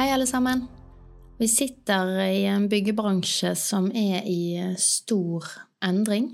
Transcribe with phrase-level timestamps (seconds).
[0.00, 0.66] Hei, alle sammen.
[1.38, 5.44] Vi sitter i en byggebransje som er i stor
[5.84, 6.30] endring.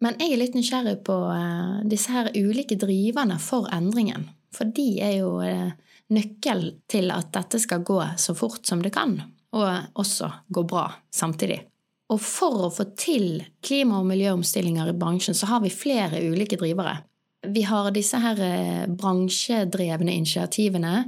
[0.00, 4.24] Men jeg er litt nysgjerrig på eh, disse her ulike driverne for endringen.
[4.56, 5.74] For de er jo eh,
[6.16, 9.18] nøkkel til at dette skal gå så fort som det kan
[9.52, 11.60] og også gå bra samtidig.
[12.08, 16.56] Og for å få til klima- og miljøomstillinger i bransjen, så har vi flere ulike
[16.56, 17.02] drivere.
[17.52, 21.04] Vi har disse her eh, bransjedrevne initiativene,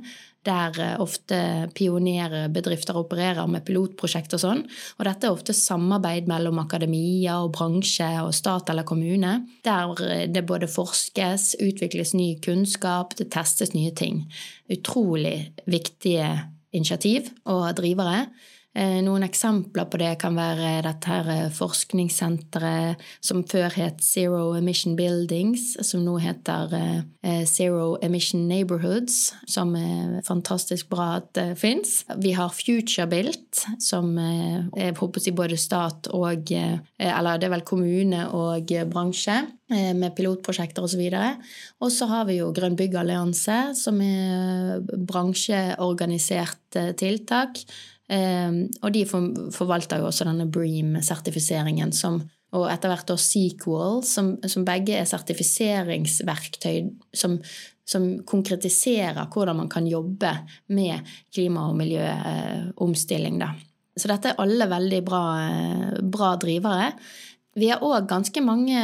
[0.47, 4.63] der eh, ofte pionerbedrifter opererer med pilotprosjekt og sånn.
[4.99, 9.35] Og dette er ofte samarbeid mellom akademia og bransje og stat eller kommune,
[9.67, 14.25] der eh, det både forskes, utvikles ny kunnskap, det testes nye ting.
[14.73, 16.33] Utrolig viktige
[16.73, 18.29] initiativ og drivere.
[18.71, 24.53] Eh, noen eksempler på det kan være dette her eh, forskningssenteret som før het Zero
[24.55, 31.49] Emission Buildings, som nå heter eh, Zero Emission Neighborhoods, som er fantastisk bra at det
[31.59, 32.05] fins.
[32.23, 38.71] Vi har FutureBuilt, som jeg håper både stat og Eller det er vel kommune og
[38.91, 39.37] bransje
[39.69, 41.03] med pilotprosjekter osv.
[41.81, 47.65] Og så har vi jo Grønn byggallianse, som er bransjeorganisert tiltak
[48.11, 51.93] og de forvalter jo også denne Bream-sertifiseringen,
[52.57, 57.39] og etter hvert også Sequel, som, som, begge er sertifiseringsverktøy som,
[57.87, 60.33] som, konkretiserer hvordan man kan jobbe
[60.75, 63.43] med klima- og miljøomstilling.
[63.47, 63.67] Eh,
[64.01, 65.25] Så dette er alle veldig bra,
[66.03, 66.93] bra drivere.
[67.59, 68.81] Vi har òg ganske mange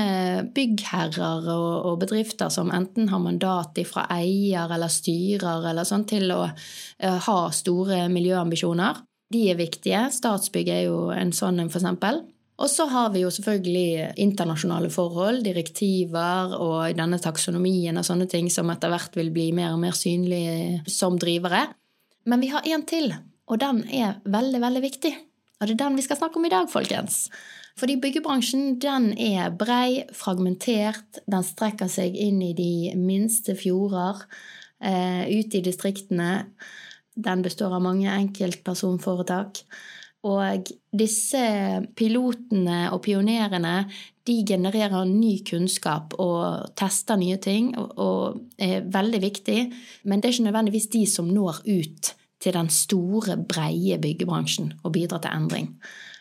[0.55, 6.31] byggherrer og, og, bedrifter som enten har mandat fra eier eller styrer eller sånn til
[6.35, 8.99] å eh, ha store miljøambisjoner.
[9.33, 10.07] De er viktige.
[10.15, 12.23] Statsbygg er jo en sånn en, eksempel.
[12.57, 18.49] Og så har vi jo selvfølgelig internasjonale forhold, direktiver og denne taksonomien og sånne ting
[18.53, 21.67] som etter hvert vil bli mer og mer synlige som drivere.
[22.27, 23.13] Men vi har én til,
[23.47, 25.13] og den er veldig, veldig viktig.
[25.61, 27.27] Og det er den vi skal snakke om i dag, folkens.
[27.77, 34.25] Fordi byggebransjen den er brei, fragmentert, den strekker seg inn i de minste fjorder,
[34.81, 36.47] eh, ute i distriktene.
[37.17, 39.63] Den består av mange enkeltpersonforetak.
[40.27, 41.43] Og disse
[41.97, 43.85] pilotene og pionerene
[44.27, 49.61] de genererer ny kunnskap og tester nye ting og er veldig viktig,
[50.05, 52.13] men det er ikke nødvendigvis de som når ut
[52.43, 55.71] til den store, breie byggebransjen og bidrar til endring.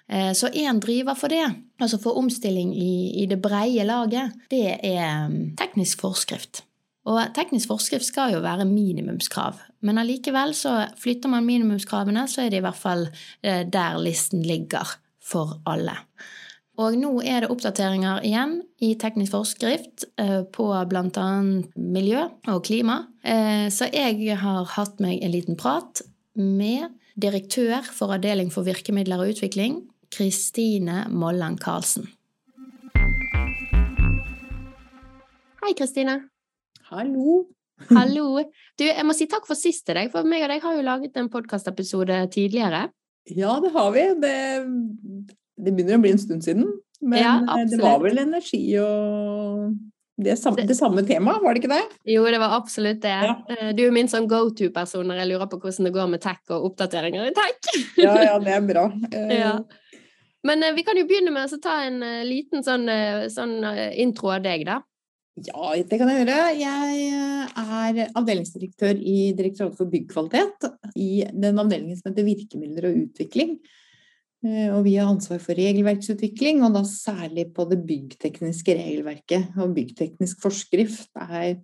[0.08, 1.44] Eh, så én driver for det,
[1.82, 6.64] altså for omstilling i, i det breie laget, det er mm, teknisk forskrift.
[7.06, 12.54] Og teknisk forskrift skal jo være minimumskrav, men allikevel så flytter man minimumskravene, så er
[12.54, 13.06] det i hvert fall
[13.46, 16.00] eh, der listen ligger for alle.
[16.82, 21.30] Og nå er det oppdateringer igjen i teknisk forskrift eh, på bl.a.
[21.78, 23.04] miljø og klima.
[23.24, 26.02] Eh, så jeg har hatt meg en liten prat
[26.36, 32.10] med direktør for Avdeling for virkemidler og utvikling, Kristine Molland Karlsen.
[35.62, 36.26] Hei, Kristine.
[36.92, 37.48] Hallo.
[37.90, 38.44] Hallo.
[38.78, 40.84] Du, jeg må si takk for sist til deg, for meg og deg har jo
[40.86, 42.86] laget en podkastepisode tidligere.
[43.34, 44.04] Ja, det har vi.
[44.22, 44.36] Det,
[45.58, 46.70] det, begynner å bli en stund siden.
[47.02, 49.74] Men ja, eh, det var vel energi og
[50.22, 51.82] det samme, det samme temaet, var det ikke det?
[52.14, 53.18] Jo, det var absolutt det.
[53.32, 53.36] Ja.
[53.50, 56.24] Eh, du er min sånn go to-person når jeg lurer på hvordan det går med
[56.24, 57.76] tech og oppdateringer i tech.
[57.98, 58.90] ja, ja, det er bra.
[59.42, 59.58] Ja.
[60.46, 62.86] Men vi kan jo begynne med å ta en liten sånn,
[63.34, 63.56] sånn
[63.98, 64.84] intro av deg, da.
[65.36, 66.44] Ja, det kan jeg gjøre.
[66.56, 70.68] Jeg eh, er avdelingsdirektør i Direktoratet for byggkvalitet.
[70.96, 73.58] I den avdelingen som heter Virkemidler og utvikling.
[74.46, 79.52] Eh, og vi har ansvar for regelverksutvikling, og da særlig på det byggtekniske regelverket.
[79.60, 81.60] Og byggteknisk forskrift er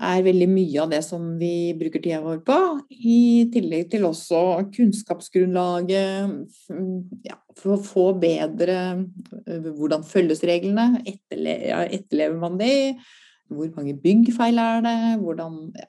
[0.00, 2.56] er veldig mye av det som vi bruker tida vår på.
[2.88, 4.40] I tillegg til også
[4.72, 6.30] kunnskapsgrunnlaget
[7.26, 11.02] ja, for å få bedre øh, Hvordan følges reglene?
[11.04, 12.72] Etterlever, ja, etterlever man de?
[13.50, 14.98] Hvor mange byggfeil er det?
[15.20, 15.88] Hvordan, ja,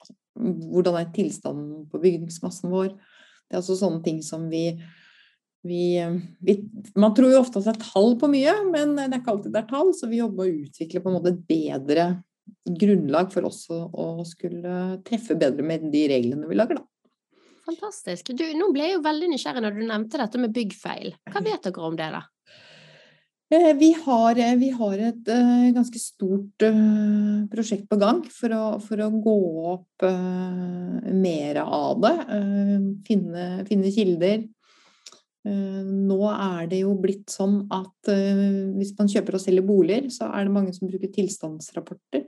[0.73, 2.89] hvordan er tilstanden på bygningsmassen vår?
[2.91, 4.65] Det er altså sånne ting som vi,
[5.67, 5.85] vi,
[6.43, 6.57] vi,
[6.99, 9.55] Man tror jo ofte at det er tall på mye, men det er ikke alltid
[9.55, 12.09] det er tall, så vi jobber med å utvikle på en måte bedre
[12.65, 16.87] grunnlag for oss å, skulle treffe bedre med de reglene vi lager, da.
[17.71, 18.33] Fantastisk.
[18.35, 21.13] Du, nå ble jeg jo veldig nysgjerrig når du nevnte dette med byggfeil.
[21.31, 22.25] Hva vet dere om det, da?
[23.51, 26.63] Eh, vi har, eh, vi har, et uh, ganske stort
[27.51, 29.37] prosjekt på gang for å, for å gå
[29.73, 30.07] opp
[31.11, 32.15] mer av det.
[33.07, 34.47] Finne, finne, kilder.
[35.43, 40.45] nå er det jo blitt sånn at hvis man kjøper og selger boliger, så er
[40.45, 42.20] det mange som bruker tilstandsrapporter.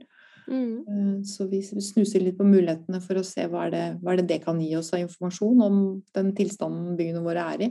[0.48, 1.22] Mm.
[1.24, 4.60] Så vi snuser litt på mulighetene for å se hva det, hva det, det kan
[4.60, 5.78] gi oss av informasjon om
[6.16, 7.70] den tilstanden byggene våre er i.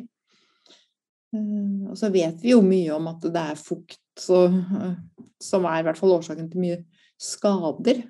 [1.34, 4.96] Eh, og så vet vi jo mye om at det er fukt så, eh,
[5.42, 6.82] som er i hvert fall årsaken til mye
[7.22, 8.04] skader.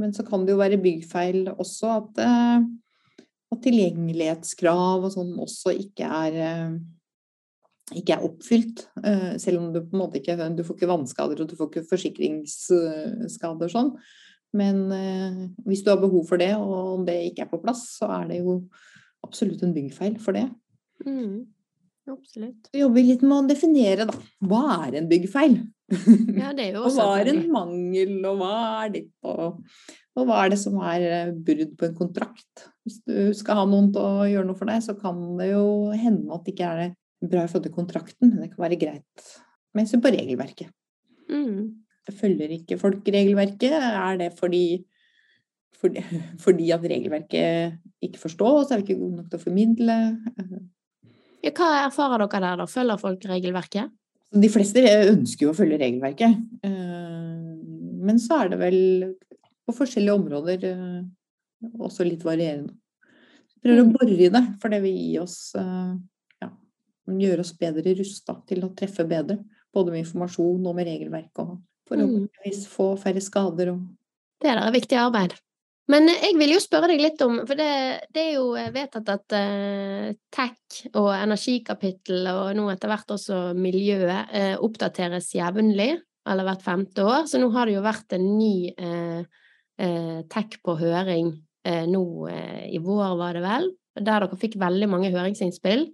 [0.00, 5.74] Men så kan det jo være byggfeil også at, eh, at tilgjengelighetskrav og sånn også
[5.76, 6.80] ikke er,
[7.90, 8.84] ikke er oppfylt.
[9.42, 11.88] Selv om du på en måte ikke Du får ikke vannskader og du får ikke
[11.90, 13.90] forsikringsskader sånn.
[14.56, 14.84] Men
[15.66, 18.30] hvis du har behov for det, og om det ikke er på plass, så er
[18.30, 18.60] det jo
[19.26, 20.46] absolutt en byggfeil for det.
[21.06, 21.42] Mm.
[22.10, 22.66] Absolutt.
[22.72, 24.16] Så jobber vi litt med å definere, da.
[24.50, 25.58] Hva er en byggfeil?
[26.38, 29.60] Ja, det og hva er en mangel, og hva er ditt, og,
[30.16, 32.66] og, hva er det som er eh, brudd på en kontrakt?
[32.82, 35.64] Hvis du skal ha noen til å gjøre noe for deg, så kan det jo
[35.94, 36.82] hende at det ikke er
[37.30, 39.26] bra i forhold til kontrakten, men det kan være greit
[39.72, 40.72] med hensyn på regelverket.
[41.32, 41.82] Mm.
[42.18, 43.72] Følger ikke folk regelverket?
[43.72, 44.82] Er det fordi,
[45.80, 46.02] fordi,
[46.44, 49.98] fordi at regelverket ikke forstås, er vi ikke gode nok til å formidle?
[51.42, 52.68] Ja, hva erfarer dere der, da?
[52.70, 53.94] Følger folk regelverket?
[54.32, 56.38] De fleste ønsker jo å følge regelverket.
[56.64, 57.50] Eh,
[58.02, 58.78] men så er det vel
[59.66, 61.02] på forskjellige områder eh,
[61.78, 62.74] også litt varierende.
[63.62, 63.92] Prøver å mm.
[63.94, 65.92] bore i det, for det vil gi oss eh,
[67.08, 69.40] gjøre oss bedre rusta til å treffe bedre.
[69.72, 71.56] Både med informasjon og med regelverk, og
[71.88, 72.68] forhåpentligvis mm.
[72.74, 73.72] få færre skader.
[73.72, 73.80] Og...
[74.42, 75.34] Det er da viktig arbeid.
[75.90, 77.72] Men jeg vil jo spørre deg litt om, for det,
[78.14, 84.30] det er jo vedtatt at uh, tech og energikapittel, og nå etter hvert også miljøet,
[84.30, 85.96] uh, oppdateres jevnlig,
[86.28, 87.26] eller hvert femte år.
[87.26, 89.24] Så nå har det jo vært en ny uh,
[90.30, 91.32] tech på høring
[91.62, 95.84] nå i vår, var det vel, der dere fikk veldig mange høringsinnspill.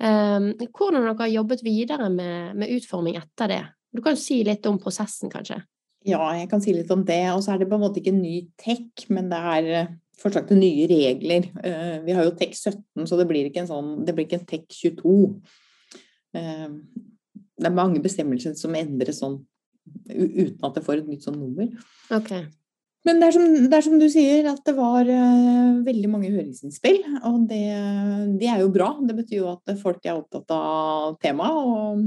[0.00, 3.62] Hvordan dere har jobbet videre med, med utforming etter det?
[3.94, 5.60] Du kan si litt om prosessen, kanskje?
[6.04, 7.22] Ja, jeg kan si litt om det.
[7.32, 10.48] Og så er det på en måte ikke ny tech, men det er eh, forslag
[10.48, 11.48] til nye regler.
[11.64, 14.42] Eh, vi har jo tech 17, så det blir ikke en, sånn, det blir ikke
[14.42, 15.14] en tech 22.
[16.36, 16.68] Eh,
[17.54, 19.40] det er mange bestemmelser som endres sånn
[20.10, 21.70] uten at det får et nytt sånn nummer.
[22.12, 22.48] Okay.
[23.04, 26.30] Men det er, som, det er, som, du sier, at det var uh, veldig mange
[26.32, 27.02] høringsinnspill.
[27.28, 27.64] Og det,
[28.40, 28.94] det, er jo bra.
[29.04, 31.58] Det betyr jo at folk er opptatt av temaet.
[31.64, 32.06] Og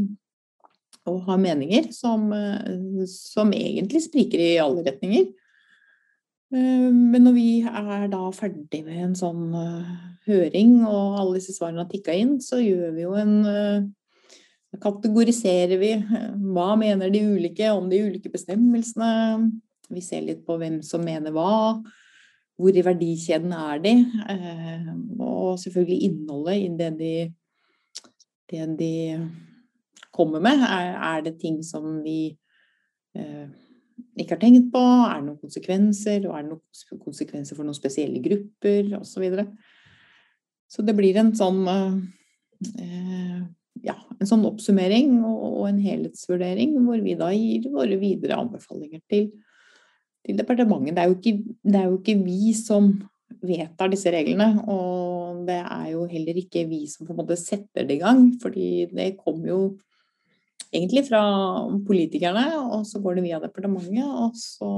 [1.07, 5.29] og har meninger som, uh, som egentlig spriker i alle retninger.
[6.51, 9.45] Uh, men når vi er da ferdig med en sånn
[10.27, 13.94] høring, og alle disse svarene har tikka inn, så gjør vi jo en
[14.83, 15.94] Kategoriserer vi
[16.51, 19.07] hva mener de ulike om de ulike bestemmelsene.
[19.94, 21.78] Vi ser litt på hvem som mener hva.
[22.57, 23.94] Hvor i verdikjeden er de?
[25.22, 27.13] Og selvfølgelig innholdet i det de,
[28.51, 28.94] det de
[30.18, 30.66] kommer med?
[30.66, 32.34] Er, det ting som vi
[33.16, 33.48] eh,
[34.18, 34.81] ikke har tenkt på?
[34.81, 36.25] Er det noen konsekvenser?
[36.25, 38.95] Og er det noen konsekvenser for noen spesielle grupper?
[39.00, 39.28] Osv.
[39.38, 39.45] Så,
[40.73, 43.45] så det blir en sånn eh,
[43.85, 49.30] ja, en sånn oppsummering og, en helhetsvurdering hvor vi da gir våre videre anbefalinger til,
[50.28, 50.96] til departementet.
[50.96, 52.92] Det er, ikke, det er jo ikke vi som
[53.44, 57.88] vedtar disse reglene, og det er jo heller ikke vi som på en måte setter
[57.88, 59.62] det i gang, fordi det kommer jo
[60.74, 61.22] egentlig fra
[61.88, 64.69] politikerne, og så går det via departementet, og så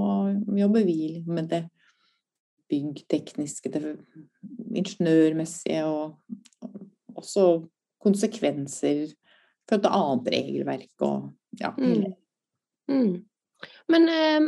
[0.60, 1.64] jobber vi med det
[2.70, 3.96] byggtekniske, det
[4.76, 6.20] ingeniørmessige, og
[7.18, 7.48] også
[8.04, 9.10] konsekvenser
[9.68, 11.72] for et annet regelverk og ja.
[11.78, 12.14] Mm.
[12.90, 13.16] Mm.
[13.90, 14.46] Men eh,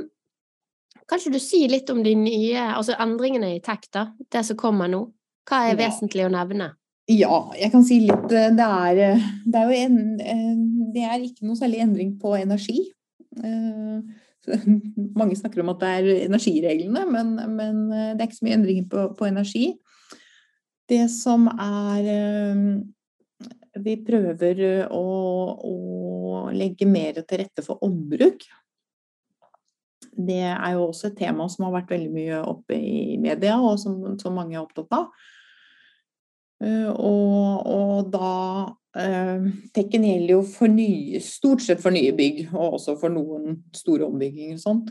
[1.12, 4.92] kanskje du sier litt om de nye, altså endringene i TEK, da, det som kommer
[4.92, 5.06] nå?
[5.50, 6.72] Hva er vesentlig å nevne?
[7.12, 10.52] Ja, jeg kan si litt eh, Det er, eh, det er jo en, eh,
[10.96, 12.86] Det er ikke noe særlig endring på energi.
[15.20, 18.88] Mange snakker om at det er energireglene, men, men det er ikke så mye endringer
[18.92, 19.68] på, på, energi.
[20.90, 22.10] Det som er
[23.86, 25.06] Vi prøver å,
[25.64, 25.76] å
[26.52, 28.44] legge mer til rette for ombruk.
[30.12, 33.80] Det er jo også et tema som har vært veldig mye oppe i media, og
[33.80, 35.08] som, som mange er opptatt av.
[36.62, 38.34] Eh, og, og da
[39.02, 43.64] eh, Tekken gjelder jo for nye, stort sett for nye bygg, og også for noen
[43.76, 44.84] store ombygginger og sånn.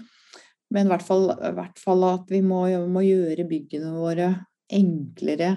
[0.71, 4.33] Men i hvert fall, i hvert fall at vi må, må, gjøre byggene våre
[4.71, 5.57] enklere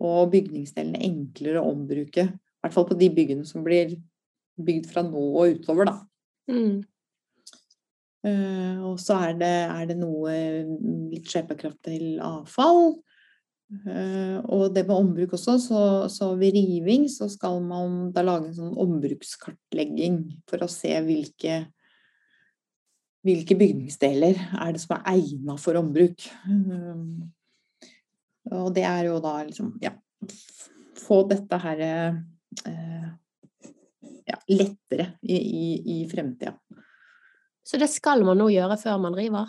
[0.00, 2.24] og bygningsdelene enklere å ombruke.
[2.24, 3.98] I hvert fall på de byggene som blir
[4.60, 5.98] bygd fra nå og utover, da.
[6.50, 6.80] Mm.
[8.20, 10.32] Uh, og så er er det noe
[11.08, 13.00] litt skjepekraft til avfall.
[13.70, 18.50] Uh, og det med ombruk også, så, så, ved riving så skal man da lage
[18.50, 21.62] en sånn ombrukskartlegging for å se hvilke
[23.24, 26.24] hvilke bygningsdeler er det som er egna for ombruk.
[26.44, 26.98] Uh,
[28.50, 29.92] og det er jo da liksom ja,
[30.98, 31.82] få dette her
[34.26, 36.56] ja, lettere i, i, i fremtida.
[37.66, 39.46] Så det skal man nå gjøre før man river?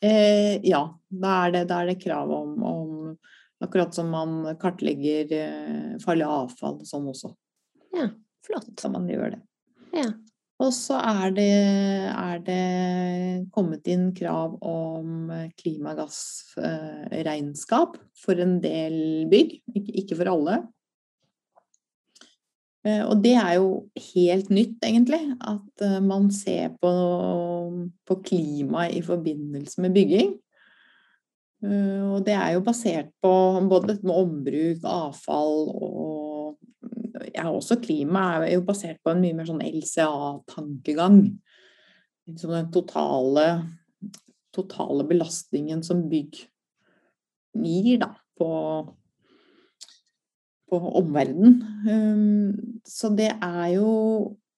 [0.00, 3.16] Eh, ja, da er, det, da er, det, krav om, om
[3.60, 7.28] Akkurat som man kartlegger eh, farlig avfall og sånn også.
[7.92, 8.06] Ja,
[8.46, 8.80] flott.
[8.80, 9.40] Så man gjør det.
[9.92, 10.06] Ja.
[10.60, 11.52] Og så er det,
[12.08, 20.62] er det, kommet inn krav om klimagassregnskap for en del bygg, ikke for alle.
[22.86, 23.72] Eh, og det er jo
[24.14, 26.92] helt nytt, egentlig, at eh, man ser på,
[28.08, 30.32] på klimaet i forbindelse med bygging.
[31.64, 33.32] Eh, og det er jo basert på
[33.68, 36.56] både dette med ombruk, avfall og
[37.34, 41.20] ja, også klima er jo basert på en mye mer sånn LCA-tankegang.
[42.30, 43.46] Liksom den totale,
[44.54, 46.40] totale belastningen som bygg
[47.60, 48.48] gir da, på,
[50.70, 51.58] på omverdenen.
[51.86, 53.90] Um, så det er jo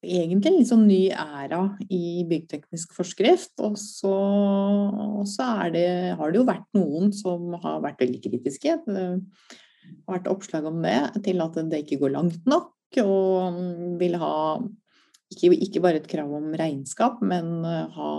[0.02, 3.54] egentlig en sånn ny æra i byggteknisk forskrift.
[3.64, 5.88] Og så, og så det,
[6.18, 8.78] har det jo vært noen som har vært veldig kritiske
[10.06, 13.58] har vært oppslag om det, til at det ikke går langt nok, og
[14.00, 14.34] vil ha
[15.32, 18.12] ikke, ikke bare et krav om regnskap, men eh, ha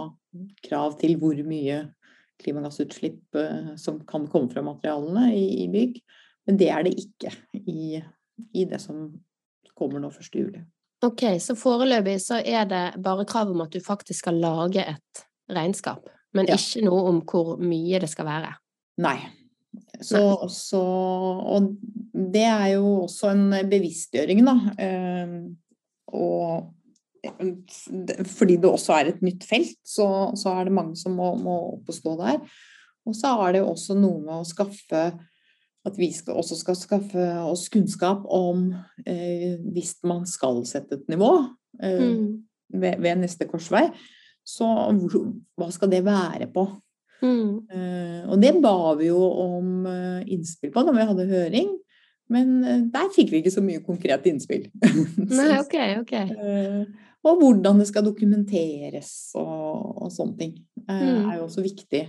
[0.66, 1.84] krav til hvor mye
[2.42, 6.00] klimagassutslipp eh, som kan komme fra materialene i, i bygg.
[6.48, 8.00] Men det er det ikke i,
[8.54, 9.06] i det som
[9.78, 10.32] kommer nå 1.
[10.36, 10.64] juli.
[11.04, 15.24] Ok, så foreløpig så er det bare krav om at du faktisk skal lage et
[15.52, 16.56] regnskap, men ja.
[16.56, 18.54] ikke noe om hvor mye det skal være?
[19.04, 19.18] Nei,
[20.04, 20.22] så,
[20.52, 21.74] så, og
[22.14, 24.56] det er jo også en bevisstgjøring, da.
[24.86, 25.36] Eh,
[26.14, 26.72] og
[28.28, 30.08] fordi det også er et nytt felt, så,
[30.40, 32.42] så er det mange som må, må opp og stå der.
[33.08, 35.06] Og så er det jo også noe med å skaffe
[35.84, 38.70] at vi skal, også skal skaffe oss kunnskap om
[39.06, 41.32] eh, hvis man skal sette et nivå
[41.82, 42.28] eh, mm.
[42.80, 43.90] ved, ved, neste korsvei,
[44.44, 44.68] så
[45.60, 46.66] hva skal det være på?
[47.24, 47.52] Mm.
[47.72, 51.70] Eh, og det ba vi jo om uh, innspill på da vi hadde høring,
[52.32, 54.70] men uh, der fikk vi ikke så mye konkret innspill.
[55.38, 56.16] Nei, ok, ok.
[57.24, 61.30] og hvordan det skal dokumenteres og, og sånne ting, mm.
[61.32, 62.04] er jo også viktig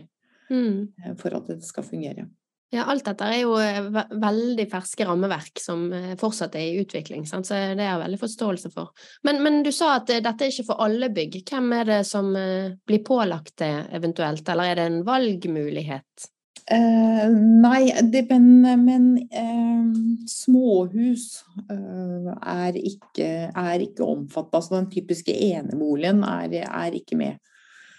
[0.51, 1.15] mm.
[1.23, 2.27] for at det skal fungere.
[2.75, 3.87] Ja, alt dette er jo eh,
[4.19, 7.47] veldig ferske rammeverk som eh, fortsatt er i utvikling, sant?
[7.47, 8.91] så det har jeg veldig forståelse for.
[9.27, 11.39] Men, men, du sa at eh, dette er ikke for alle bygg.
[11.47, 16.31] Hvem er det som blir pålagt det eventuelt, eller er det en valgmulighet?
[16.65, 17.29] Uh,
[17.61, 18.47] nei, det, men,
[18.81, 19.89] men uh,
[20.33, 24.57] småhus uh, er ikke, er ikke omfattet.
[24.57, 27.37] Altså den typiske eneboligen er, er ikke med.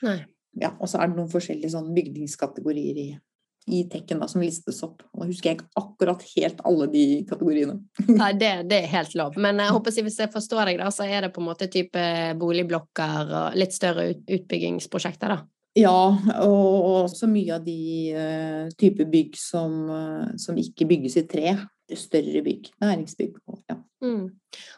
[0.04, 0.18] Nei.
[0.58, 3.08] Ja, og så er det noen forskjellige sånn bygningskategorier i,
[3.66, 5.02] i tekken da, som listes opp.
[5.18, 7.80] Nå husker jeg ikke akkurat helt alle de kategoriene.
[8.22, 9.40] Nei, det, det, er helt lov.
[9.42, 12.06] Men jeg håper hvis jeg forstår deg, da, så er det på en måte type
[12.42, 15.42] boligblokker og litt større utbyggingsprosjekter, da?
[15.76, 15.98] Ja,
[16.46, 17.80] og også mye av de
[18.16, 21.58] uh, type bygg som, uh, som, ikke bygges i tre.
[21.86, 22.70] Det større bygg.
[22.82, 23.36] Næringsbygg.
[23.68, 23.76] Ja.
[24.06, 24.30] Mm.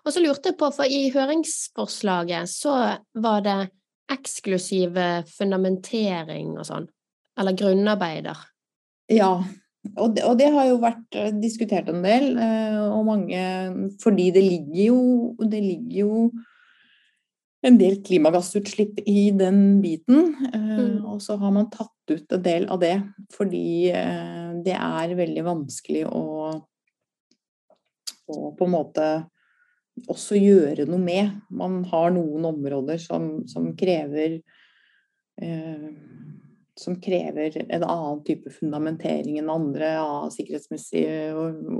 [0.07, 2.73] Og så lurte jeg på, for i høringsforslaget så
[3.19, 3.59] var det
[4.11, 6.87] eksklusive fundamentering og sånn,
[7.39, 8.41] eller grunnarbeider.
[9.11, 9.31] Ja,
[9.95, 13.41] og det, og det, har jo vært eh, diskutert en del, eh, og mange
[14.03, 15.01] Fordi det ligger jo,
[15.39, 16.21] det ligger jo
[17.65, 20.35] en del klimagassutslipp i den biten.
[20.51, 21.05] Eh, mm.
[21.07, 22.95] Og så har man tatt ut en del av det
[23.33, 23.91] fordi
[24.63, 26.21] det er veldig vanskelig å,
[28.31, 29.07] å på en måte
[30.05, 31.33] også gjøre noe med.
[31.49, 34.37] Man har noen områder som, som krever
[35.41, 35.89] eh,
[36.79, 41.33] som krever en annen type fundamentering enn andre av sikkerhetsmessige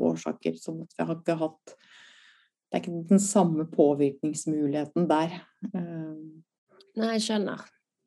[0.09, 0.57] årsaker.
[0.59, 1.77] Så vi har ikke hatt
[2.67, 5.37] Det er ikke den samme påvirkningsmuligheten der.
[5.71, 7.61] Nei, jeg skjønner.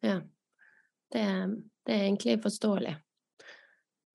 [0.05, 0.19] Ja.
[1.11, 1.23] Det,
[1.87, 2.93] det er egentlig forståelig.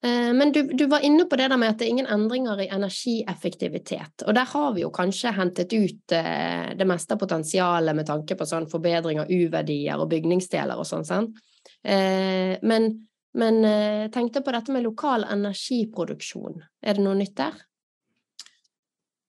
[0.06, 2.62] Eh, men du, du, var inne på det der med at det er ingen endringer
[2.62, 4.26] i energieffektivitet.
[4.28, 8.38] Og der har vi jo kanskje hentet ut eh, det meste av potensialet med tanke
[8.38, 11.08] på sånn forbedring av U-verdier og bygningsdeler og sånn.
[11.08, 11.42] sant?
[11.86, 12.90] Eh, men,
[13.38, 16.64] men eh, tenkte på dette med lokal energiproduksjon.
[16.82, 17.60] Er det noe nytt der?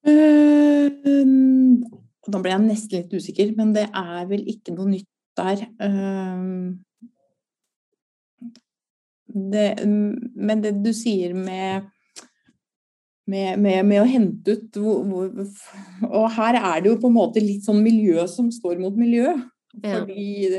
[0.06, 0.86] Uh,
[2.30, 5.66] nå ble jeg nesten litt usikker, men det er vel ikke noe nytt der.
[5.82, 6.78] Uh,
[9.26, 11.90] det, men det du sier med
[13.26, 15.30] med, med, med, å hente ut hvor, hvor,
[16.06, 19.32] Og her er det jo på en måte litt sånn miljø som står mot miljø.
[19.82, 19.96] Ja.
[19.98, 20.52] Fordi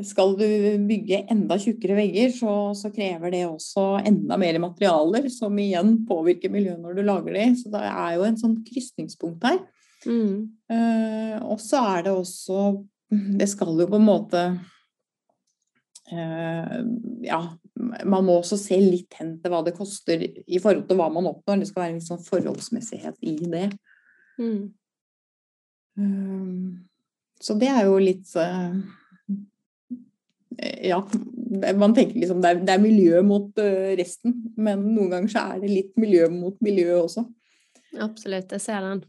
[0.00, 0.46] skal du
[0.88, 6.52] bygge enda tjukkere vegger, så, så, krever det også enda mer materialer, som igjen påvirker
[6.52, 7.46] miljøet når du lager de.
[7.60, 9.60] Så det er jo en sånn krysningspunkt her.
[10.08, 10.48] Mm.
[10.72, 12.62] Uh, og så er det også
[13.38, 14.40] Det skal jo på en måte
[16.10, 16.78] uh,
[17.22, 17.38] Ja,
[17.78, 21.28] man må også se litt hen til hva det koster i forhold til hva man
[21.30, 21.60] oppnår.
[21.60, 23.68] Det skal være en litt sånn forholdsmessighet i det.
[24.40, 24.64] Mm.
[26.00, 26.80] Uh,
[27.42, 28.26] så det er jo litt
[30.60, 30.98] Ja,
[31.78, 35.46] man tenker liksom det er, det er miljø mot uh, resten, men noen ganger så
[35.52, 37.24] er det litt miljø mot miljø også.
[38.02, 39.02] Absolutt, jeg ser den.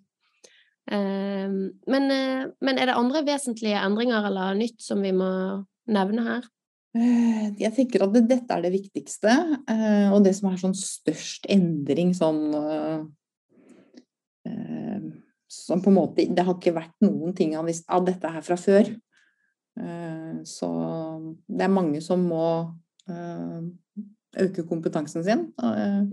[0.91, 5.31] Uh, men, uh, men er det andre vesentlige endringer eller nytt som vi må
[5.91, 6.51] nevne her?
[6.93, 9.31] Eh, jeg tenker at dette er det viktigste,
[9.65, 12.99] eh, og det som er sånn størst endring sånn eh,
[15.53, 17.65] Som på en måte Det har ikke vært noen ting av
[18.05, 18.89] dette her fra før.
[20.45, 20.69] Så
[21.49, 22.45] det er mange som må
[24.37, 25.47] øke kompetansen sin.
[25.57, 26.11] Mm.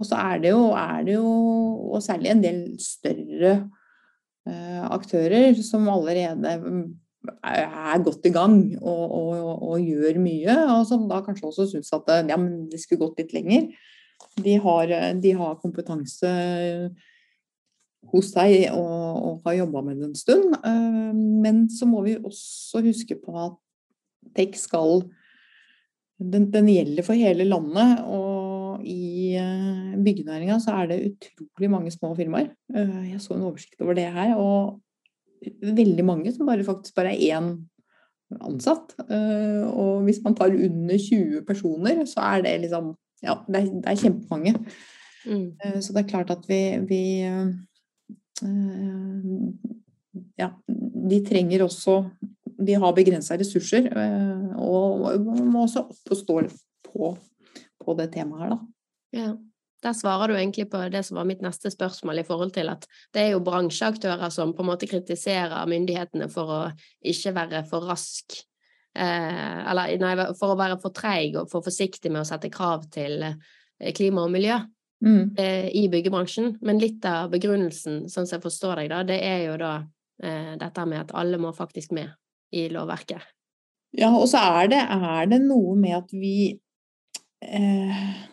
[0.00, 1.28] Og så er det jo, er det jo
[1.92, 3.52] og særlig en del større
[4.90, 6.56] aktører som allerede
[7.42, 11.92] er godt i gang og, og, og, gjør mye, og som da kanskje også syns
[11.94, 12.38] at ja,
[12.72, 13.68] det skulle gått litt lenger.
[14.42, 16.32] De har, de har kompetanse
[18.10, 18.92] hos deg og,
[19.22, 20.54] og har jobba med det en stund.
[20.58, 23.58] Eh, men så må vi også huske på at
[24.36, 25.04] TEK skal
[26.22, 31.92] den, den, gjelder for hele landet, og i eh, byggenæringa så er det utrolig mange
[31.94, 32.52] små firmaer.
[32.74, 34.80] Eh, jeg så en oversikt over det her, og
[35.62, 37.54] veldig mange som bare faktisk bare er én
[38.38, 38.94] ansatt.
[39.74, 43.86] Og hvis man tar under 20 personer, så er det liksom Ja, det er, det
[43.86, 44.52] er kjempemange.
[45.26, 45.50] Mm.
[45.82, 46.56] Så det er klart at vi,
[46.88, 47.02] vi
[50.38, 50.50] Ja,
[51.10, 52.02] de trenger også
[52.62, 53.88] De har begrensa ressurser,
[54.58, 56.36] og må også opp og stå
[56.86, 57.08] på,
[57.82, 58.58] på det temaet her, da.
[59.16, 59.30] Ja.
[59.82, 62.84] Der svarer du egentlig på det som var mitt neste spørsmål, i forhold til at
[63.14, 66.60] det er jo bransjeaktører som på en måte kritiserer myndighetene for å
[67.10, 68.36] ikke være for rask,
[68.94, 72.86] eh, eller nei, for å være for treig og for forsiktig med å sette krav
[72.94, 74.60] til eh, klima og miljø
[75.04, 75.22] mm.
[75.38, 76.56] eh, i byggebransjen.
[76.64, 79.76] Men litt av begrunnelsen, sånn som jeg forstår deg, da, det er jo da
[80.22, 82.12] eh, dette med at alle må faktisk med
[82.52, 83.30] i lovverket.
[83.96, 86.36] Ja, og så er det, er det noe med at vi
[87.42, 88.28] eh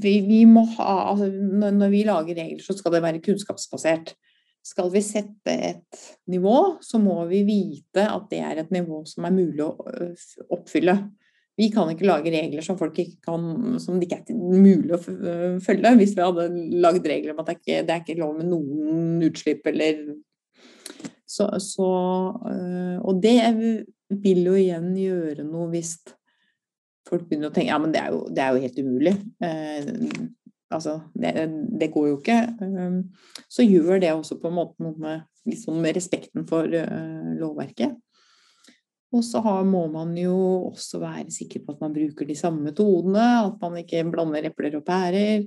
[0.00, 1.28] vi, vi må ha, altså,
[1.72, 4.14] når vi lager regler, så skal det være kunnskapsbasert.
[4.62, 9.26] Skal vi sette et nivå, så må vi vite at det er et nivå som
[9.26, 9.72] er mulig å
[10.54, 10.94] oppfylle.
[11.60, 13.42] Vi kan ikke lage regler som, kan,
[13.82, 15.94] som det ikke er mulig å følge.
[16.00, 16.46] Hvis vi hadde
[16.80, 20.00] lagd regler om at det ikke det er ikke lov med noen utslipp eller
[21.28, 21.88] så, så,
[23.04, 23.38] Og det
[24.22, 25.94] vil jo igjen gjøre noe hvis
[27.08, 29.12] folk begynner å tenke ja, men det er jo, det er jo helt umulig.
[29.44, 29.90] Eh,
[30.72, 31.32] altså, det,
[31.80, 32.38] det, går jo ikke.
[32.62, 32.98] Um,
[33.52, 37.98] så gjør det også på en måte noe med, liksom, respekten for eh, lovverket.
[39.12, 40.34] Og så må man jo
[40.70, 44.78] også være sikker på at man bruker de samme metodene, at man ikke blander epler
[44.78, 45.44] og pærer.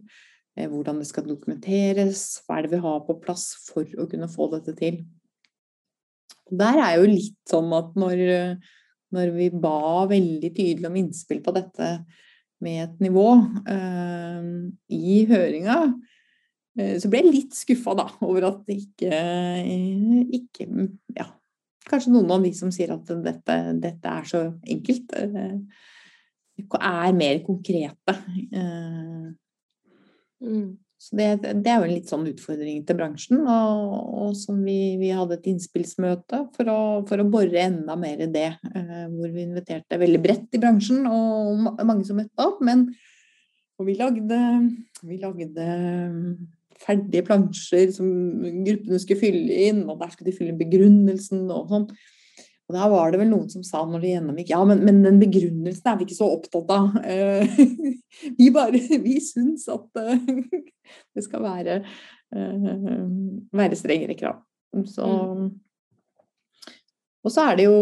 [0.55, 4.29] Eh, hvordan det skal dokumenteres, hva er det vi har på plass for å kunne
[4.31, 5.01] få dette til.
[6.53, 8.21] Der er jo litt sånn at når
[9.15, 11.89] når vi ba veldig tydelig om innspill på dette
[12.63, 13.27] med et nivå
[13.69, 14.49] eh,
[14.95, 15.79] i høringa,
[16.79, 19.19] eh, så ble jeg litt skuffa da, over at det ikke,
[20.39, 20.67] ikke
[21.17, 21.29] ja,
[21.85, 24.45] Kanskje noen av de som sier at dette, dette er så
[24.75, 25.83] enkelt, uh,
[26.79, 28.15] er mer konkrete.
[30.41, 30.77] Mm.
[31.05, 33.91] Så det, det, er jo en litt sånn utfordring til bransjen, og,
[34.23, 38.29] og som vi, vi, hadde et innspillsmøte for å, for å bore enda mer i
[38.31, 38.47] det.
[38.71, 42.63] Eh, hvor vi inviterte veldig bredt i bransjen, og mange som møtte opp.
[42.65, 42.87] Men
[43.75, 44.39] og vi lagde,
[45.03, 45.65] vi lagde
[46.81, 48.09] ferdige plansjer som
[48.65, 51.87] gruppene skulle fylle inn, og der skulle de fylle inn begrunnelsen og sånn.
[52.65, 55.19] Og da var det vel noen som sa når de gjennomgikk ja, men, men den
[55.21, 56.95] begrunnelsen er vi ikke så opptatt av.
[57.05, 57.59] Eh,
[58.39, 60.23] vi bare vi syns at eh,
[61.15, 61.77] det skal være,
[62.33, 62.89] eh,
[63.53, 64.41] være strengere krav.
[64.89, 65.05] Så,
[67.23, 67.77] og så er det jo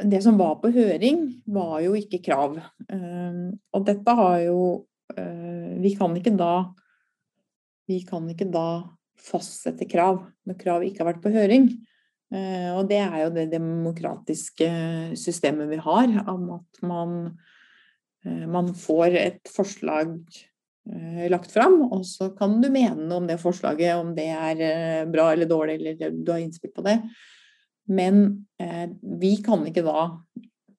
[0.00, 1.20] det som var på høring,
[1.52, 2.56] var jo ikke krav.
[2.90, 4.58] Og dette har jo
[5.80, 6.66] Vi kan ikke da
[7.86, 8.68] Vi kan ikke da
[9.26, 11.70] fastsette krav når krav ikke har vært på høring.
[12.26, 14.66] Og det er jo det demokratiske
[15.18, 17.12] systemet vi har, om at man,
[18.50, 20.16] man får et forslag
[21.30, 25.28] lagt fram, og så kan du mene noe om det forslaget, om det er bra
[25.32, 26.98] eller dårlig, eller du har innspill på det.
[27.86, 28.88] Men eh,
[29.20, 30.08] vi kan ikke da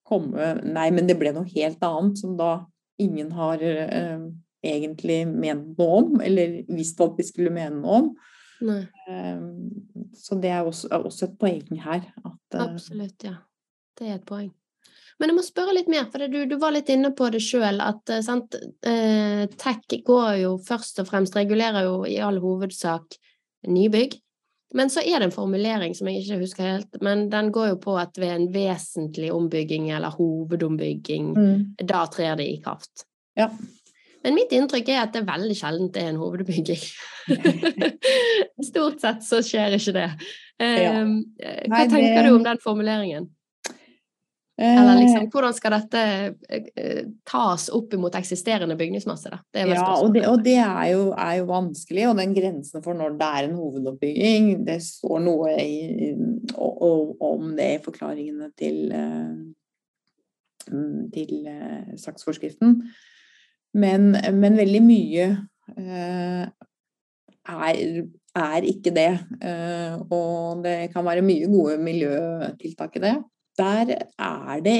[0.08, 2.52] komme Nei, men det ble noe helt annet som da
[3.00, 4.28] ingen har eh,
[4.64, 8.12] egentlig ment noe om, eller visst at vi skulle mene noe om.
[8.60, 9.42] Eh,
[10.18, 12.08] så det er også, er også, et poeng her.
[12.24, 13.36] At, eh, Absolutt, ja.
[13.98, 14.50] Det er et poeng.
[15.18, 17.80] Men jeg må spørre litt mer, for du, du var litt inne på det sjøl,
[17.82, 18.54] at eh, sant,
[18.86, 23.18] eh, tech går jo først og fremst, regulerer jo i all hovedsak
[23.66, 24.18] nybygg.
[24.76, 27.78] Men så er det en formulering som jeg ikke husker helt, men den går jo
[27.80, 31.62] på at ved en vesentlig ombygging eller hovedombygging, mm.
[31.88, 33.06] da trer det i kraft.
[33.38, 33.48] Ja.
[34.28, 36.82] Men mitt inntrykk er at det er veldig sjelden det er en hovedbygging.
[38.68, 40.10] Stort sett så skjer ikke det.
[40.60, 40.66] Ja.
[40.68, 42.24] Ehm, hva Nei, tenker det...
[42.28, 43.30] du om den formuleringen?
[44.58, 46.04] Eller eh, liksom, hvordan skal dette
[46.50, 49.32] eh, tas opp imot eksisterende bygningsmasse?
[49.32, 49.40] Da?
[49.54, 52.04] Det ja, og det, og det er, jo, er, jo, vanskelig.
[52.10, 56.12] Og den grensen for når det er en hovedoppbygging, det står noe i,
[56.58, 59.38] om det i forklaringene til, eh,
[61.16, 61.38] til
[61.96, 62.82] saksforskriften.
[63.74, 65.26] Men, men, veldig mye
[65.76, 66.48] er,
[68.38, 69.10] er ikke det.
[70.08, 73.18] Og det kan være mye gode miljøtiltak i det
[73.58, 74.76] der er det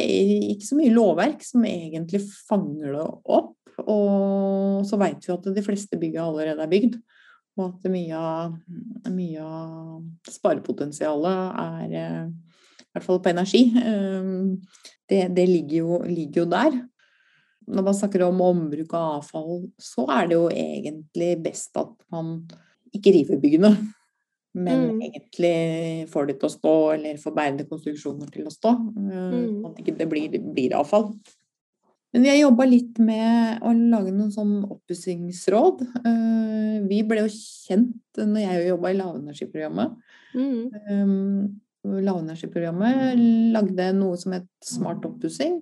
[0.53, 3.07] ikke så mye lovverk som egentlig fanger det
[3.38, 3.55] opp.
[3.79, 6.98] Og så veit vi at de fleste bygga allerede er bygd.
[7.59, 11.96] Og at mye av, sparepotensialet er,
[12.29, 14.31] i hvert fall på energi, eh,
[15.11, 16.79] det, det ligger, jo, ligger, jo, der.
[17.69, 22.41] Når man snakker om ombruk av avfall, så er det jo egentlig best at man
[22.97, 23.75] ikke river byggene
[24.59, 25.03] men mm.
[25.09, 28.73] egentlig får det til å stå, eller får bærende konstruksjoner til å stå.
[28.97, 29.67] Eh, mm.
[29.69, 31.13] At ikke det blir, blir avfall.
[32.15, 35.83] Men vi har jobba litt med å lage noen sånn oppussingsråd.
[36.01, 39.99] Eh, vi ble jo kjent når jeg jobba i lavenergiprogrammet.
[40.33, 40.63] Mm.
[40.79, 41.13] Eh,
[42.09, 43.21] lavenergiprogrammet
[43.55, 45.61] lagde noe som het Smart oppussing.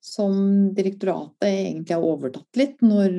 [0.00, 3.16] Som direktoratet egentlig har overtatt litt når,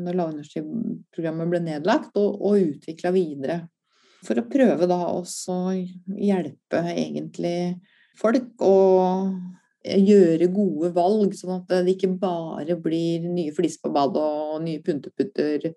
[0.00, 3.58] når lavenergiprogrammet ble nedlagt, og, og utvikla videre
[4.24, 7.58] for å prøve da også å hjelpe egentlig
[8.18, 8.76] folk å
[9.84, 14.80] gjøre gode valg, sånn at det ikke bare blir nye flis på badet og nye
[14.84, 15.74] pynteputter,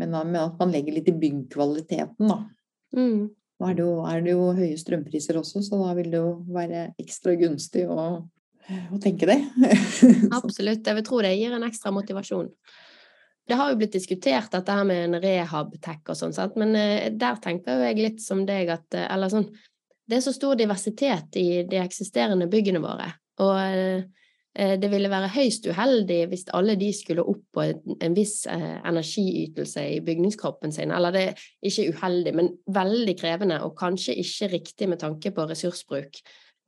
[0.00, 2.40] men at man legger litt i byggkvaliteten, da.
[2.96, 3.28] Mm.
[3.56, 6.32] Nå er det, jo, er det, jo, høye strømpriser også, så da vil det jo
[6.52, 8.26] være ekstra gunstig å,
[8.66, 9.38] å tenke det.
[10.38, 10.86] Absolutt.
[10.86, 12.50] Jeg vil tro det gir en ekstra motivasjon.
[13.46, 17.38] Det har jo blitt diskutert dette her med en rehab-tech og sånn, men eh, der
[17.42, 19.46] tenker jeg litt som deg at eh, Eller sånn
[20.06, 23.06] Det er så stor diversitet i de eksisterende byggene våre,
[23.42, 24.04] og eh,
[24.56, 29.98] det ville være høyst uheldig hvis alle de skulle opp på en viss energiytelse i
[30.00, 30.94] bygningskroppen sin.
[30.96, 35.44] Eller det er ikke uheldig, men veldig krevende, og kanskje ikke riktig med tanke på
[35.50, 36.22] ressursbruk.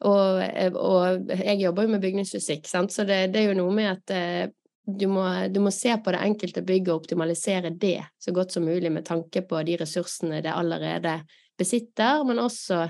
[0.07, 0.43] Og,
[0.79, 2.93] og jeg jobber jo med bygningsfysikk, sant?
[2.95, 4.53] så det, det, er jo noe med at
[4.89, 8.65] du må, du må, se på det enkelte bygget og optimalisere det så godt som
[8.65, 11.19] mulig med tanke på de ressursene det allerede
[11.59, 12.85] besitter, men også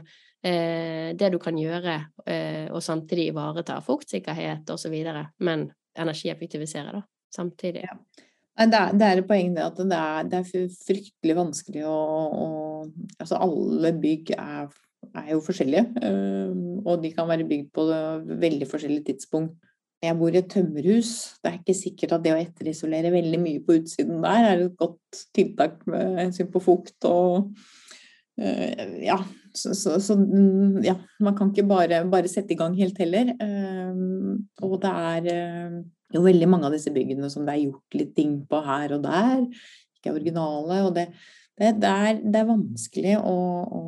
[0.45, 1.97] eh, det du kan gjøre
[2.29, 4.95] eh, og samtidig ivareta fuktsikkerhet osv.,
[5.43, 5.69] men
[5.99, 7.03] energieffektivisere da,
[7.35, 7.89] samtidig.
[7.89, 7.97] Ja.
[8.59, 11.99] Det er, det er et poeng det at det er, det er fryktelig vanskelig å,
[12.35, 12.47] å,
[13.19, 14.71] Altså alle bygg er,
[15.17, 16.53] er jo forskjellige, eh,
[16.85, 17.87] og de kan være bygd på
[18.45, 19.57] veldig forskjellige tidspunkt.
[20.03, 21.11] Jeg bor i et tømmerhus.
[21.43, 24.77] Det er ikke sikkert at det å etterisolere veldig mye på utsiden der er et
[24.79, 27.51] godt tiltak med hensyn på fukt og
[28.39, 29.19] uh, Ja.
[29.59, 30.93] Så, så, så, mm, ja,
[31.25, 33.33] man kan ikke bare, bare sette i gang helt heller.
[33.43, 35.81] Uh, og det er
[36.15, 39.03] jo veldig mange av disse byggene som det er gjort litt ting på her og
[39.09, 39.43] der.
[39.99, 40.79] Ikke originale.
[40.87, 41.09] Og det,
[41.59, 43.83] det, det, er, det er, vanskelig å, å,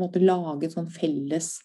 [0.00, 1.56] måte lage et sånn felles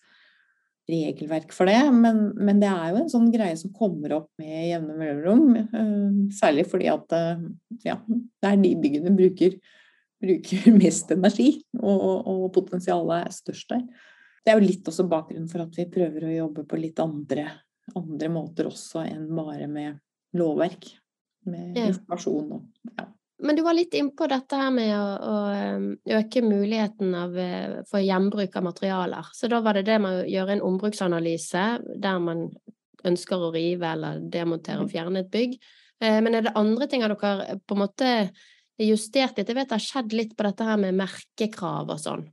[0.91, 4.71] regelverk for det, men, men, det er jo en sånn greie som kommer opp med
[4.71, 5.53] jevne mellomrom.
[5.61, 7.43] Eh, særlig fordi at eh,
[7.85, 9.57] ja, det er de byggene bruker,
[10.21, 13.85] bruker mest energi, og, og, potensialet er størst der.
[14.41, 17.45] Det er jo litt også bakgrunnen for at vi prøver å jobbe på litt andre,
[17.93, 20.01] andre måter også enn bare med
[20.37, 20.89] lovverk.
[21.49, 23.07] Med informasjon og ja.
[23.41, 27.37] Men du var litt innpå dette her med å, å øke muligheten av,
[27.89, 29.31] for gjenbruk av materialer.
[29.33, 31.65] Så da var det det med å gjøre en ombruksanalyse
[32.01, 32.47] der man
[33.07, 34.93] ønsker å rive eller demontere og mm.
[34.93, 35.55] fjerne et bygg.
[36.01, 38.11] Men er det andre ting dere på en måte
[38.81, 39.49] justert litt?
[39.49, 42.23] Jeg vet det har skjedd litt på dette her med merkekrav og sånn.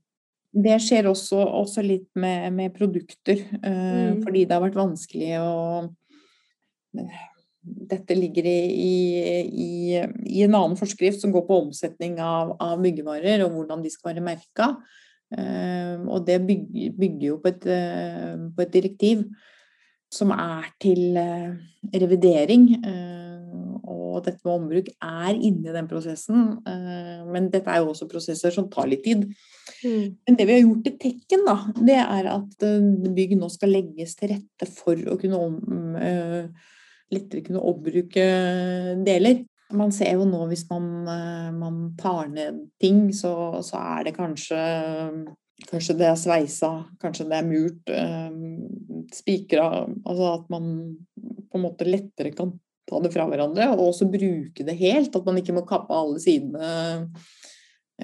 [0.48, 4.22] Det skjer også, også litt med, med produkter, mm.
[4.24, 5.50] fordi det har vært vanskelig å
[7.88, 8.60] dette ligger i,
[9.46, 13.92] i, i, en annen forskrift som går på omsetning av, av byggevarer og hvordan de
[13.92, 14.72] skal være merka.
[15.28, 19.26] Uh, og det bygger, bygger jo på et, uh, på et, direktiv
[20.08, 21.52] som er til uh,
[21.92, 22.70] revidering.
[23.88, 26.58] og dette med ombruk er inne i den prosessen.
[27.30, 29.22] men dette er jo også prosesser som tar litt tid.
[29.84, 30.16] Mm.
[30.26, 32.66] Men det vi har gjort i Tekken, da, det er at
[33.14, 35.60] bygg nå skal legges til rette for å kunne om,
[37.14, 38.24] lettere kunne oppbruke
[39.06, 39.42] deler.
[39.76, 44.16] Man ser jo nå hvis man, eh, man tar ned ting, så, så, er det
[44.16, 44.62] kanskje
[45.58, 46.68] Kanskje det er sveisa,
[47.02, 48.36] kanskje det er murt, eh,
[49.10, 49.64] spikra
[50.06, 50.68] Altså at man
[51.18, 52.52] på en måte lettere kan
[52.88, 55.16] ta det fra hverandre, og også bruke det helt.
[55.16, 56.70] At man ikke må kappe alle sidene.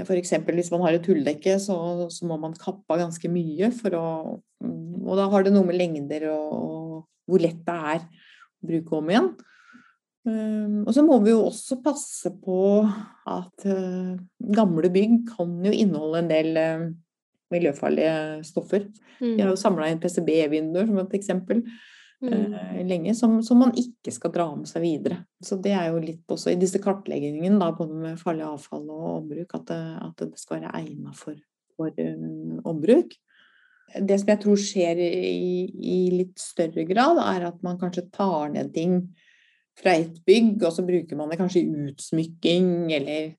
[0.03, 0.35] F.eks.
[0.51, 1.77] hvis man har et hulldekke, så,
[2.11, 4.07] så, må man kappe ganske mye for å
[4.65, 8.03] Og da har det noe med lengder og, og hvor lett det er
[8.67, 9.33] bruke om igjen.
[10.29, 12.59] Ehm, og så må vi jo også passe på
[13.29, 14.15] at eh,
[14.57, 16.87] gamle bygg kan jo inneholde en del eh,
[17.53, 18.87] miljøfarlige stoffer.
[19.21, 19.65] Vi har jo mm.
[19.65, 21.75] samla inn PCB-vinduer som et eksempel mm.
[22.25, 25.21] Eh, lenge, som, som, man ikke skal dra med seg videre.
[25.45, 29.11] Så det er jo litt også i disse kartleggingene, da, både med farlig avfall og
[29.19, 31.37] ombruk, at det, at det skal være egna for,
[31.77, 32.01] for
[32.65, 33.13] ombruk
[33.95, 38.51] det som jeg tror skjer i, i, litt større grad, er at man kanskje tar
[38.55, 38.99] ned ting
[39.79, 43.35] fra et bygg, og så bruker man det kanskje i utsmykking eller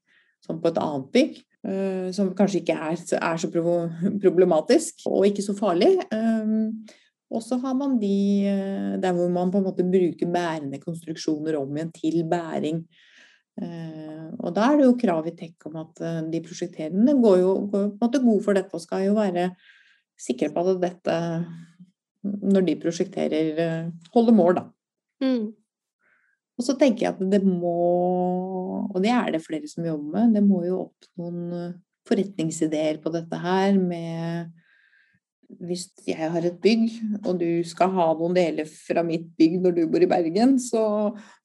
[0.45, 1.41] sånn på et annet bygg.
[1.65, 3.49] Uh, som kanskje ikke er, er, så
[4.23, 5.95] problematisk og ikke så farlig.
[6.13, 6.85] Um,
[7.33, 11.57] og så har man de uh, der hvor man på en måte bruker bærende konstruksjoner
[11.57, 12.83] om igjen til bæring.
[13.57, 17.55] Uh, og da er det jo krav i TEK om at de prosjekterende går jo,
[17.71, 19.49] går på en måte god for dette og skal jo være
[20.19, 21.19] sikre på at dette,
[22.23, 24.65] når de prosjekterer, eh, holder mål, da.
[25.23, 25.53] Mm.
[26.55, 27.75] Og så tenker jeg at det må,
[28.87, 31.73] og det er det flere som jobber med, det må jo opp noen eh,
[32.05, 34.53] forretningsideer på dette her med
[35.45, 36.89] hvis jeg har et bygg,
[37.21, 40.81] og du skal ha noen deler fra mitt bygg når du bor i Bergen, så,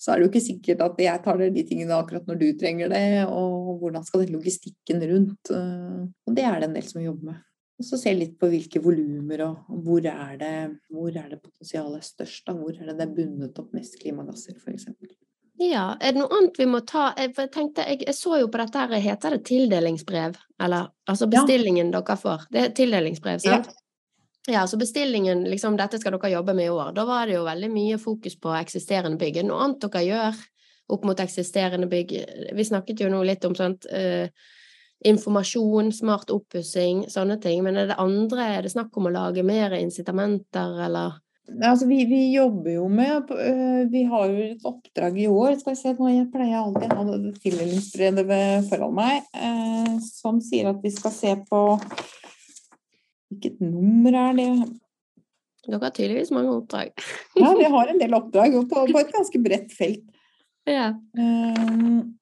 [0.00, 2.92] så er det jo ikke sikkert at jeg tar de tingene akkurat når du trenger
[2.92, 3.26] det.
[3.28, 7.32] Og hvordan skal den logistikken rundt eh, Og det er det en del som jobber
[7.32, 7.42] med.
[7.80, 10.54] Og så se litt på hvilke volumer og hvor er det,
[10.92, 12.44] hvor er det potensialet størst.
[12.44, 12.52] Da?
[12.52, 14.84] Hvor er det det er bundet opp mest klimagasser, f.eks.
[15.60, 18.60] Ja, er det noe annet vi må ta Jeg, tenkte, jeg, jeg så jo på
[18.60, 20.36] dette her, heter det tildelingsbrev?
[20.60, 22.00] Eller altså bestillingen ja.
[22.00, 22.46] dere får.
[22.52, 23.72] Det er tildelingsbrev, sant?
[23.72, 23.76] Ja.
[24.48, 26.94] Ja, så bestillingen, liksom dette skal dere jobbe med i år.
[26.96, 29.36] Da var det jo veldig mye fokus på eksisterende bygg.
[29.36, 30.40] Er det noe annet dere gjør
[30.96, 32.16] opp mot eksisterende bygg?
[32.56, 34.32] Vi snakket jo nå litt om sånt uh,
[35.06, 37.62] informasjon, smart oppussing, sånne ting.
[37.64, 41.18] Men er det andre, er det snakk om å lage mer incitamenter, eller?
[41.50, 45.56] Altså, vi, vi, jobber jo med øh, Vi har jo et oppdrag i år.
[45.58, 50.38] skal vi se, nå Jeg pleier alltid å ha det tildelingsbrevet foran meg, eh, som
[50.44, 51.64] sier at vi skal se på
[53.30, 54.48] Hvilket nummer er det?
[55.66, 56.94] Dere har tydeligvis mange oppdrag.
[57.38, 60.06] ja, vi har en del oppdrag på, på et ganske bredt felt.
[60.68, 60.90] Ja.
[61.16, 62.19] Um,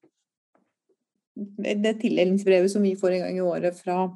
[1.59, 4.07] det tildelingsbrevet som vi får en gang i året fra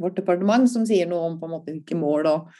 [0.00, 2.52] vårt departement, som sier noe om på en måte hvilke mål og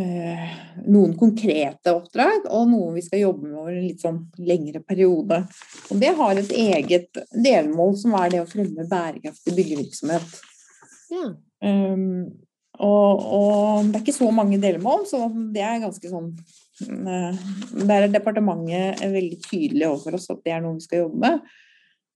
[0.00, 0.54] eh,
[0.86, 5.42] noen konkrete oppdrag, og noe vi skal jobbe med over en litt sånn lengre periode.
[5.90, 10.40] Og det har et eget delmål som er det å fremme bærekraftig byggevirksomhet.
[11.12, 11.30] Ja.
[11.64, 12.26] Um,
[12.76, 16.26] og, og, det er ikke så mange delmål, så det er ganske sånn
[16.84, 17.38] eh,
[17.88, 21.54] Der er departementet veldig tydelig overfor oss at det er noe vi skal jobbe med.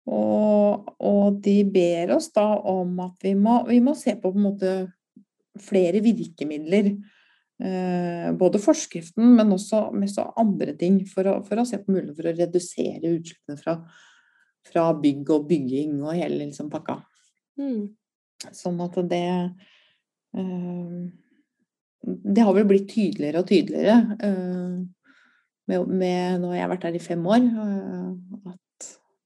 [0.08, 4.42] Og, og, de ber oss da om at vi må, vi må se på, på
[4.42, 4.74] måte
[5.60, 6.94] flere virkemidler.
[7.60, 12.16] Eh, både forskriften, men også, også andre ting, for å, for å, se på muligheten
[12.16, 13.76] for å redusere utslippene fra,
[14.70, 17.02] fra bygg og bygging og hele liksom, pakka.
[17.60, 17.90] Mm.
[18.56, 19.26] Sånn at det
[20.40, 21.00] eh,
[22.00, 24.16] Det har vel blitt tydeligere og tydeligere.
[24.24, 24.78] Eh,
[25.70, 28.60] med, med, nå har jeg vært her i fem år, eh, at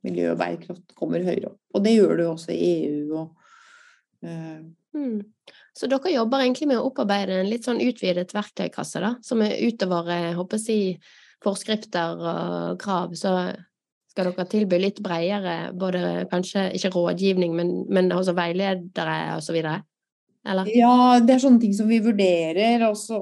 [0.05, 1.61] miljø og bærekraft kommer høyere opp.
[1.75, 3.21] Og det gjør det jo også i EU.
[3.21, 3.53] Og,
[4.27, 4.59] uh...
[4.97, 5.21] mm.
[5.75, 9.57] Så dere jobber egentlig med å opparbeide en litt sånn utvidet verktøykasse, da, som er
[9.67, 10.81] utover jeg håper å si,
[11.45, 13.17] forskrifter og krav.
[13.19, 13.37] Så
[14.15, 19.17] Skal dere tilby litt bredere, både kanskje ikke rådgivning, men, men også veiledere
[19.51, 19.81] videre?
[20.45, 20.69] Eller?
[20.77, 22.85] Ja, det er sånne ting som vi vurderer.
[22.91, 23.17] Og så,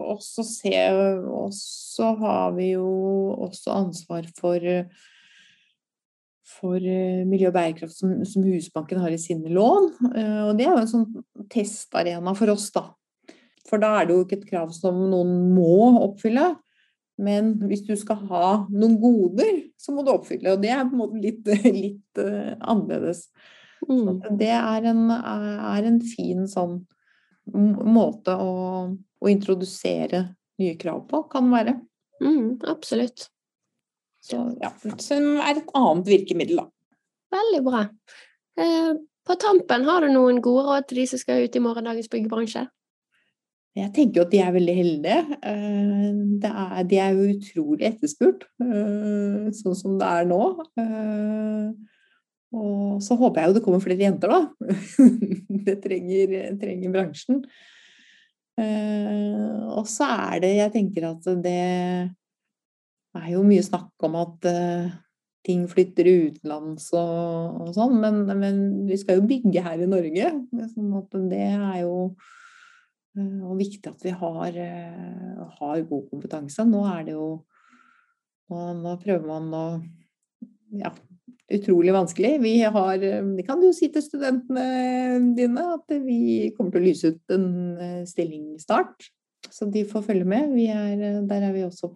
[2.19, 2.89] har vi jo
[3.47, 4.59] også ansvar for
[6.63, 9.89] for eh, miljø og bærekraft som, som, Husbanken har i sine lån.
[10.15, 11.09] Eh, og det er jo en sånn
[11.53, 12.87] testarena for oss, da.
[13.69, 16.53] For da er det jo ikke et krav som noen må oppfylle.
[17.23, 20.55] Men hvis du skal ha noen goder, så må du oppfylle.
[20.55, 21.51] Og det er på en måte litt,
[21.85, 23.29] litt uh, annerledes.
[23.83, 24.21] Mm.
[24.39, 26.77] det er en, er en, fin sånn
[27.51, 28.53] måte å,
[28.95, 30.21] å, introdusere
[30.63, 31.75] nye krav på, kan være.
[32.23, 33.27] Mm, absolutt.
[34.23, 34.71] Så, ja,
[35.03, 36.69] som er et annet virkemiddel, da.
[37.33, 37.87] Veldig bra.
[38.61, 38.93] Eh,
[39.27, 42.67] på tampen, har du noen gode råd til de som skal ut i morgendagens byggebransje?
[43.73, 45.39] Jeg tenker jo at de er veldig heldige.
[45.49, 46.09] Eh,
[46.51, 50.43] er, de er jo utrolig etterspurt, eh, sånn som det er nå.
[52.53, 54.73] Og så håper jeg jo det kommer flere jenter, da.
[55.63, 57.39] Det trenger, trenger bransjen.
[59.73, 61.61] Og så er det Jeg tenker at det
[63.21, 64.47] er jo mye snakk om at
[65.47, 70.29] ting flytter utenlands og, og sånn, men, men, vi skal jo bygge her i Norge.
[70.75, 71.95] Sånn at det er jo
[73.19, 76.67] uh, viktig at vi har, uh, har, god kompetanse.
[76.69, 77.31] Nå er det jo
[78.53, 79.67] Nå, nå prøver man å
[80.77, 80.91] Ja,
[81.53, 82.35] utrolig vanskelig.
[82.43, 87.13] Vi har det kan jo si til studentene dine at vi kommer til å lyse
[87.15, 89.09] ut en stilling snart.
[89.49, 90.53] Så de får følge med.
[90.69, 91.95] Er, der er vi også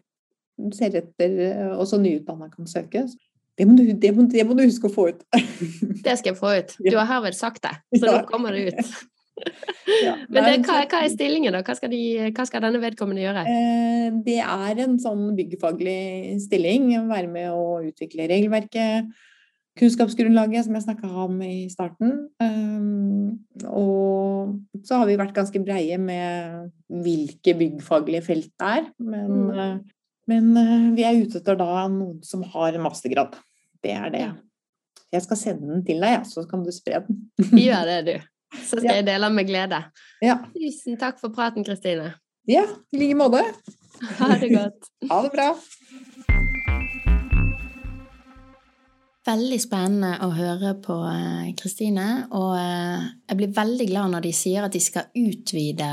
[0.77, 1.35] ser etter
[1.77, 3.07] Også nyutdanna kan søke.
[3.57, 5.23] Det må, du, det, må, det må, du, huske å få ut.
[6.05, 6.75] det skal jeg få ut.
[6.85, 8.17] Du har herved sagt det, så ja.
[8.19, 8.97] nå kommer det ut.
[9.37, 11.61] Ja, Men det, hva, hva, er stillingen, da?
[11.61, 13.43] Hva skal, de, hva skal, denne vedkommende gjøre?
[13.45, 16.89] Eh, det er en sånn byggfaglig stilling.
[17.11, 19.13] Være med å utvikle regelverket,
[19.77, 22.17] kunnskapsgrunnlaget, som jeg snakka om i starten.
[22.43, 24.57] Eh, og
[24.89, 26.73] så har vi vært ganske breie med
[27.05, 28.91] hvilke byggfaglige felt det er.
[29.05, 29.96] Men, mm.
[30.31, 33.37] Eh, men vi er ute etter da noen som har en mastergrad.
[33.83, 34.27] Det er det.
[35.15, 37.23] Jeg skal sende den til deg, så kan du spre den.
[37.53, 38.17] Gjør det, du.
[38.57, 39.01] Så skal ja.
[39.01, 39.81] jeg dele med glede.
[40.23, 40.39] Ja.
[40.55, 42.13] Tusen takk for praten, Kristine.
[42.49, 42.63] Ja,
[42.95, 43.43] i like måte.
[44.21, 44.91] Ha det godt.
[45.11, 45.51] ha det bra.
[49.27, 54.31] Veldig spennende å høre på eh, Kristine, og eh, jeg blir veldig glad når de
[54.39, 55.89] sier at de skal utvide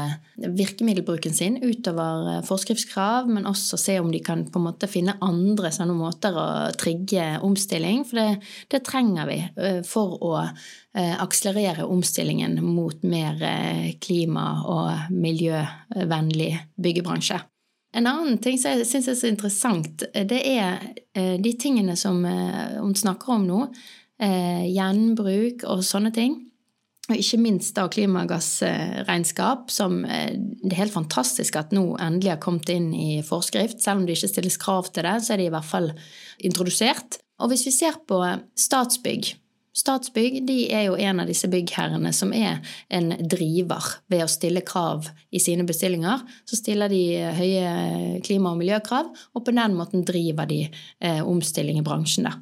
[0.54, 5.18] virkemiddelbruken sin utover eh, forskriftskrav, men også se om de kan på en måte finne
[5.26, 6.46] andre sånne måter å
[6.78, 9.40] trigge omstilling, for det, det trenger vi
[9.90, 10.36] for å
[10.94, 13.42] akselerere omstillingen mot mer
[13.98, 17.40] klima- og miljøvennlig byggebransje.
[17.94, 20.80] En annen ting som jeg syns er så interessant, det er
[21.14, 23.60] eh, de tingene som eh, hun snakker om nå.
[24.24, 26.40] Eh, gjenbruk og sånne ting.
[27.12, 32.72] Og ikke minst da klimagassregnskap, som det er helt fantastisk at nå endelig har kommet
[32.72, 33.82] inn i forskrift.
[33.84, 35.92] Selv om det ikke stilles krav til det, så er det i hvert fall
[36.48, 37.20] introdusert.
[37.44, 38.22] Og hvis vi ser på
[38.56, 39.34] Statsbygg,
[39.74, 42.60] Statsbygg er jo en av disse byggherrene som er
[42.94, 46.22] en driver ved å stille krav i sine bestillinger.
[46.46, 47.02] Så stiller de
[47.34, 52.30] høye klima- og miljøkrav, og på den måten driver de eh, omstilling i bransjen.
[52.30, 52.38] Da.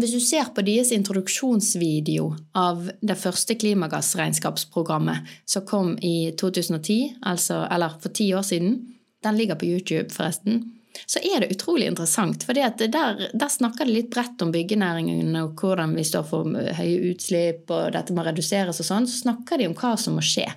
[0.00, 7.66] Hvis du ser på deres introduksjonsvideo av det første klimagassregnskapsprogrammet som kom i 2010, altså,
[7.68, 8.78] eller for ti år siden,
[9.20, 10.62] den ligger på YouTube, forresten
[11.06, 12.44] så er det utrolig interessant.
[12.46, 17.12] For der, der, snakker det litt bredt om byggenæringen og hvordan vi står for høye
[17.12, 19.08] utslipp og dette må reduseres og sånn.
[19.10, 20.48] Så snakker de om hva som må skje.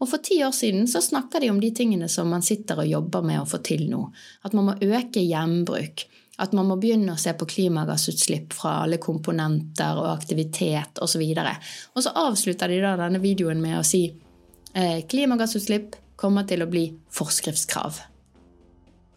[0.00, 2.88] Og for ti år siden så snakker de om de tingene som man sitter og
[2.88, 4.06] jobber med å få til nå.
[4.48, 6.06] At man må øke gjenbruk.
[6.40, 11.20] At man må begynne å se på klimagassutslipp fra alle komponenter og aktivitet osv.
[11.20, 11.50] Og,
[11.92, 16.70] og så avslutter de da denne videoen med å si eh, klimagassutslipp kommer til å
[16.70, 18.00] bli forskriftskrav.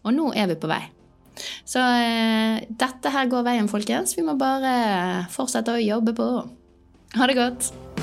[0.04, 0.82] Og nå er vi på vei.
[1.66, 4.18] Så eh, dette her går veien, folkens.
[4.18, 6.30] Vi må bare fortsette å jobbe på.
[7.18, 8.03] Ha det godt.